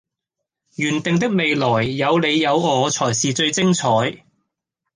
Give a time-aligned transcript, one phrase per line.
[0.77, 4.23] 原定的未來有你有我才是最精彩